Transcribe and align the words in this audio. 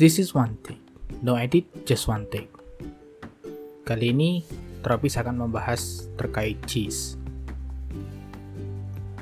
This 0.00 0.16
is 0.16 0.32
one 0.32 0.56
thing. 0.64 0.80
No 1.20 1.36
edit, 1.36 1.68
just 1.84 2.08
one 2.08 2.24
take. 2.32 2.48
Kali 3.84 4.16
ini 4.16 4.40
Tropis 4.80 5.20
akan 5.20 5.44
membahas 5.44 6.08
terkait 6.16 6.56
cheese. 6.64 7.20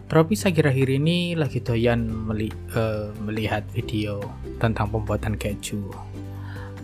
Tropis 0.06 0.46
akhir-akhir 0.46 1.02
ini 1.02 1.34
lagi 1.34 1.58
doyan 1.58 2.06
meli 2.06 2.54
uh, 2.78 3.10
melihat 3.26 3.66
video 3.74 4.22
tentang 4.62 4.86
pembuatan 4.94 5.34
keju. 5.34 5.82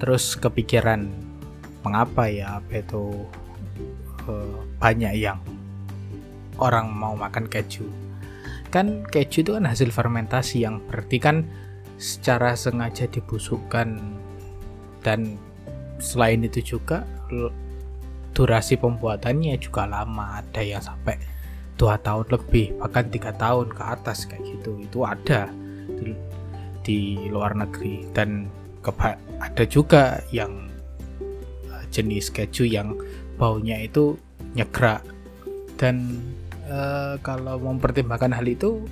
Terus 0.03 0.35
kepikiran 0.43 1.15
mengapa 1.87 2.27
ya 2.27 2.59
apa 2.59 2.83
itu 2.83 3.23
uh, 4.27 4.59
banyak 4.83 5.23
yang 5.23 5.39
orang 6.59 6.91
mau 6.91 7.15
makan 7.15 7.47
keju. 7.47 7.87
Kan 8.75 9.07
keju 9.07 9.47
itu 9.47 9.55
kan 9.55 9.71
hasil 9.71 9.95
fermentasi 9.95 10.67
yang 10.67 10.83
berarti 10.91 11.23
kan 11.23 11.47
secara 11.99 12.55
sengaja 12.59 13.07
dibusukkan. 13.11 14.01
Dan 15.05 15.37
selain 16.01 16.43
itu 16.43 16.77
juga 16.77 17.05
durasi 18.35 18.75
pembuatannya 18.75 19.55
juga 19.63 19.87
lama 19.87 20.43
ada 20.43 20.59
yang 20.65 20.83
sampai 20.83 21.15
dua 21.79 21.99
tahun 22.03 22.27
lebih 22.31 22.79
bahkan 22.83 23.07
tiga 23.11 23.31
tahun 23.37 23.71
ke 23.71 23.83
atas 23.83 24.27
kayak 24.27 24.43
gitu. 24.43 24.81
Itu 24.81 25.05
ada 25.07 25.51
di, 26.01 26.13
di 26.83 26.99
luar 27.31 27.55
negeri. 27.55 28.09
Dan 28.11 28.49
keba 28.81 29.17
ada 29.41 29.65
juga 29.69 30.21
yang 30.33 30.69
uh, 31.69 31.85
jenis 31.93 32.33
keju 32.33 32.65
yang 32.65 32.97
baunya 33.37 33.85
itu 33.85 34.17
nyegrak. 34.57 35.05
Dan 35.77 36.23
uh, 36.71 37.21
kalau 37.21 37.61
mempertimbangkan 37.61 38.33
hal 38.33 38.47
itu 38.47 38.83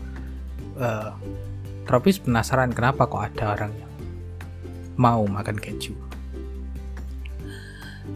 uh, 0.77 1.15
Tropis 1.83 2.23
penasaran 2.23 2.71
kenapa 2.71 3.11
kok 3.11 3.23
ada 3.23 3.59
orang 3.59 3.73
yang 3.75 3.93
mau 4.97 5.25
makan 5.27 5.59
keju. 5.59 5.95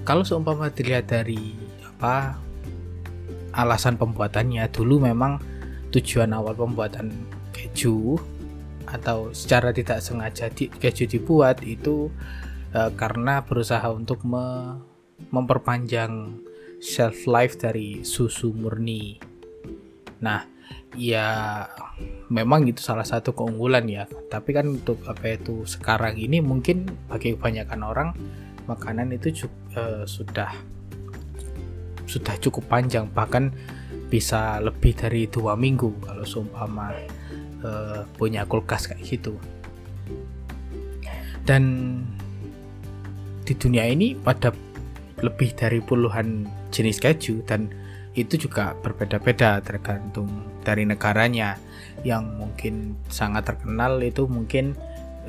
Kalau 0.06 0.22
seumpama 0.22 0.70
dilihat 0.70 1.10
dari 1.10 1.54
apa 1.82 2.38
alasan 3.56 3.96
pembuatannya 3.96 4.68
dulu 4.70 5.02
memang 5.02 5.40
tujuan 5.90 6.30
awal 6.36 6.54
pembuatan 6.54 7.10
keju 7.50 8.20
atau 8.86 9.34
secara 9.34 9.74
tidak 9.74 9.98
sengaja 9.98 10.46
di, 10.52 10.70
keju 10.70 11.10
dibuat 11.10 11.64
itu 11.66 12.12
e, 12.70 12.80
karena 12.94 13.42
berusaha 13.42 13.90
untuk 13.90 14.22
me, 14.22 14.78
memperpanjang 15.34 16.38
shelf 16.78 17.26
life 17.26 17.58
dari 17.58 18.06
susu 18.06 18.54
murni. 18.54 19.18
Nah, 20.22 20.44
ya 20.96 21.28
memang 22.32 22.66
itu 22.66 22.82
salah 22.82 23.06
satu 23.06 23.36
keunggulan 23.36 23.86
ya. 23.86 24.04
Tapi 24.32 24.50
kan 24.56 24.66
untuk 24.66 25.04
apa 25.06 25.36
itu 25.36 25.62
sekarang 25.68 26.16
ini 26.18 26.42
mungkin 26.42 26.88
bagi 27.06 27.36
kebanyakan 27.36 27.80
orang 27.86 28.08
makanan 28.66 29.14
itu 29.14 29.46
uh, 29.78 30.02
sudah 30.08 30.50
sudah 32.08 32.34
cukup 32.42 32.66
panjang. 32.66 33.06
Bahkan 33.12 33.52
bisa 34.10 34.58
lebih 34.62 34.96
dari 34.96 35.28
dua 35.30 35.54
minggu 35.54 35.92
kalau 36.02 36.24
seumpama 36.26 36.90
uh, 37.62 38.02
punya 38.16 38.48
kulkas 38.48 38.90
kayak 38.90 39.04
gitu. 39.04 39.36
Dan 41.46 41.62
di 43.46 43.54
dunia 43.54 43.86
ini 43.86 44.18
pada 44.18 44.50
lebih 45.22 45.54
dari 45.54 45.78
puluhan 45.78 46.44
jenis 46.74 46.98
keju 46.98 47.46
dan 47.46 47.70
itu 48.18 48.48
juga 48.48 48.74
berbeda-beda 48.82 49.62
tergantung 49.62 50.55
dari 50.66 50.82
negaranya 50.82 51.54
yang 52.02 52.34
mungkin 52.34 52.98
sangat 53.06 53.54
terkenal 53.54 54.02
itu 54.02 54.26
mungkin 54.26 54.74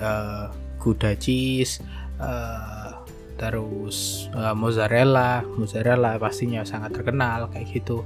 uh, 0.02 0.50
Gouda 0.82 1.14
cheese 1.14 1.78
uh, 2.18 2.98
terus 3.38 4.28
uh, 4.34 4.58
mozzarella. 4.58 5.46
Mozzarella 5.46 6.18
pastinya 6.18 6.66
sangat 6.66 6.98
terkenal 6.98 7.54
kayak 7.54 7.70
gitu. 7.70 8.02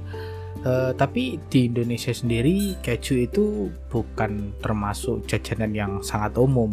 Uh, 0.62 0.92
tapi 0.94 1.40
di 1.48 1.72
Indonesia 1.72 2.12
sendiri 2.12 2.76
keju 2.84 3.26
itu 3.26 3.72
bukan 3.88 4.52
termasuk 4.60 5.24
jajanan 5.24 5.72
yang 5.72 5.92
sangat 6.04 6.36
umum. 6.36 6.70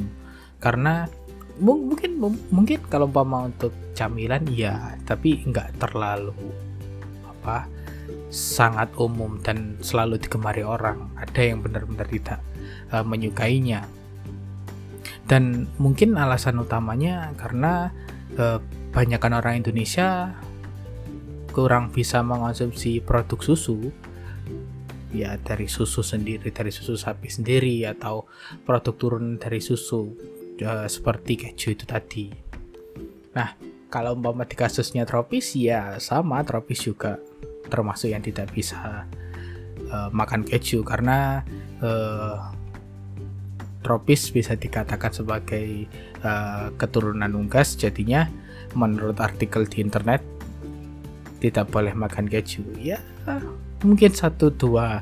Karena 0.60 1.08
mungkin 1.60 2.20
mungkin 2.52 2.80
kalau 2.88 3.08
umpama 3.08 3.52
untuk 3.52 3.76
camilan 3.92 4.48
ya 4.48 4.96
tapi 5.04 5.44
nggak 5.44 5.76
terlalu 5.76 6.32
apa 7.28 7.68
sangat 8.30 8.94
umum 9.02 9.42
dan 9.42 9.78
selalu 9.82 10.22
digemari 10.22 10.62
orang. 10.62 11.10
Ada 11.18 11.54
yang 11.54 11.66
benar-benar 11.66 12.06
tidak 12.10 12.40
uh, 12.94 13.02
menyukainya. 13.02 13.86
Dan 15.30 15.70
mungkin 15.78 16.18
alasan 16.18 16.58
utamanya 16.58 17.34
karena 17.38 17.94
uh, 18.38 18.58
orang 18.94 19.62
Indonesia 19.62 20.34
kurang 21.54 21.94
bisa 21.94 22.22
mengonsumsi 22.26 23.02
produk 23.02 23.38
susu 23.42 23.90
ya 25.10 25.38
dari 25.42 25.66
susu 25.66 26.06
sendiri 26.06 26.54
dari 26.54 26.70
susu 26.70 26.94
sapi 26.94 27.30
sendiri 27.30 27.82
atau 27.90 28.30
produk 28.62 28.94
turun 28.94 29.42
dari 29.42 29.58
susu 29.58 30.14
uh, 30.62 30.86
seperti 30.86 31.34
keju 31.38 31.74
itu 31.74 31.86
tadi. 31.90 32.26
Nah, 33.34 33.54
kalau 33.90 34.18
umpama 34.18 34.46
di 34.46 34.54
kasusnya 34.54 35.06
tropis 35.06 35.58
ya 35.58 35.98
sama 35.98 36.42
tropis 36.46 36.86
juga 36.86 37.18
termasuk 37.70 38.12
yang 38.12 38.26
tidak 38.26 38.50
bisa 38.52 39.06
uh, 39.94 40.10
makan 40.12 40.44
keju. 40.44 40.82
Karena 40.84 41.46
uh, 41.80 42.52
tropis 43.86 44.34
bisa 44.34 44.60
dikatakan 44.60 45.14
sebagai 45.14 45.88
uh, 46.26 46.74
keturunan 46.76 47.32
unggas. 47.38 47.80
Jadinya 47.80 48.28
menurut 48.76 49.18
artikel 49.22 49.66
di 49.66 49.82
internet 49.82 50.22
tidak 51.40 51.72
boleh 51.72 51.96
makan 51.96 52.28
keju. 52.28 52.66
Ya 52.78 53.00
mungkin 53.84 54.12
satu 54.12 54.52
dua 54.52 55.02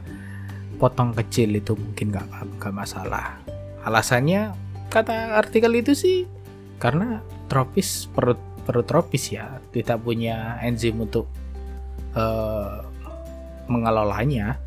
potong 0.77 1.09
kecil 1.17 1.57
itu 1.57 1.73
mungkin 1.73 2.13
nggak 2.13 2.25
nggak 2.61 2.73
masalah. 2.73 3.41
Alasannya 3.81 4.53
kata 4.93 5.35
artikel 5.35 5.73
itu 5.73 5.97
sih 5.97 6.29
karena 6.77 7.19
tropis 7.49 8.05
perut 8.13 8.37
perut 8.63 8.85
tropis 8.85 9.33
ya. 9.33 9.57
Tidak 9.73 9.97
punya 9.99 10.61
enzim 10.61 11.01
untuk 11.01 11.25
uh, 12.17 12.81
mengelolanya 13.69 14.57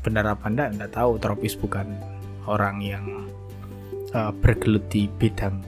benar 0.00 0.32
apa 0.32 0.48
enggak 0.48 0.68
enggak 0.74 0.92
tahu. 0.96 1.20
Tropis 1.20 1.54
bukan 1.54 1.86
orang 2.48 2.80
yang 2.80 3.04
uh, 4.16 4.32
bergelut 4.40 4.84
di 4.88 5.06
bidang 5.20 5.60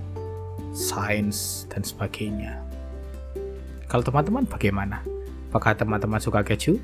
sains 0.72 1.68
dan 1.68 1.84
sebagainya. 1.84 2.56
Kalau 3.86 4.02
teman-teman 4.02 4.48
bagaimana? 4.48 5.04
Apakah 5.52 5.78
teman-teman 5.78 6.20
suka 6.20 6.42
keju 6.42 6.76